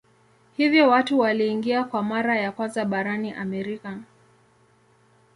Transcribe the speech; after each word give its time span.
Hivyo 0.57 0.89
watu 0.89 1.19
waliingia 1.19 1.83
kwa 1.83 2.03
mara 2.03 2.37
ya 2.37 2.51
kwanza 2.51 2.85
barani 2.85 3.33
Amerika. 3.33 3.99